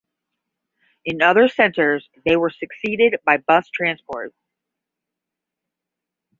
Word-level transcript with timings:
In 1.05 1.21
other 1.21 1.47
centres 1.47 2.09
they 2.25 2.35
were 2.35 2.49
succeeded 2.49 3.17
by 3.23 3.37
bus 3.37 3.69
transport. 3.69 4.33